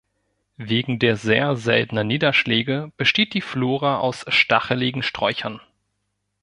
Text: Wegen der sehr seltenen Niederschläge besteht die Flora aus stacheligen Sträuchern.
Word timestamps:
Wegen 0.57 0.97
der 0.97 1.15
sehr 1.15 1.55
seltenen 1.55 2.07
Niederschläge 2.07 2.91
besteht 2.97 3.35
die 3.35 3.41
Flora 3.41 3.99
aus 3.99 4.25
stacheligen 4.29 5.03
Sträuchern. 5.03 5.61